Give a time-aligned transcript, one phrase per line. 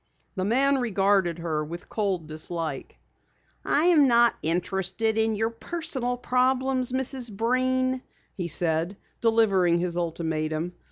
[0.33, 2.97] The man regarded her with cold dislike.
[3.63, 7.31] "I am not interested in your personal problems, Mrs.
[7.31, 8.01] Breen,"
[8.33, 10.73] he said, delivering his ultimatum.